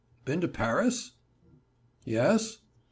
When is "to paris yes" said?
0.41-2.57